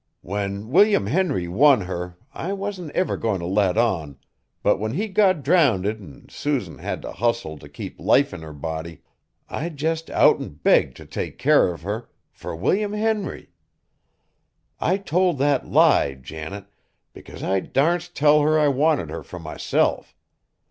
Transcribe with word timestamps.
When 0.23 0.71
William 0.71 1.05
Henry 1.05 1.47
won 1.47 1.81
her, 1.81 2.17
I 2.33 2.53
wasn't 2.53 2.89
ever 2.93 3.17
goin' 3.17 3.39
t' 3.39 3.45
let 3.45 3.77
on, 3.77 4.17
but 4.63 4.79
when 4.79 4.93
he 4.93 5.07
got 5.07 5.43
drownded 5.43 6.01
an' 6.01 6.25
Susan 6.27 6.79
had 6.79 7.03
t' 7.03 7.11
hustle 7.11 7.59
t' 7.59 7.69
keep 7.69 7.99
life 7.99 8.33
in 8.33 8.41
her 8.41 8.51
body, 8.51 9.03
I 9.47 9.69
jest 9.69 10.09
out 10.09 10.41
an' 10.41 10.55
begged 10.63 10.97
t' 10.97 11.05
take 11.05 11.37
care 11.37 11.71
of 11.71 11.83
her 11.83 12.09
fur 12.31 12.55
William 12.55 12.93
Henry! 12.93 13.49
I 14.79 14.97
told 14.97 15.37
that 15.37 15.67
lie, 15.69 16.15
Janet, 16.15 16.65
because 17.13 17.43
I 17.43 17.59
darsn't 17.59 18.15
tell 18.15 18.41
her 18.41 18.57
I 18.57 18.69
wanted 18.69 19.11
her 19.11 19.21
fur 19.21 19.37
myself. 19.37 20.15